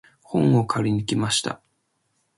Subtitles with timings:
[0.23, 1.61] 本を借りに行きました。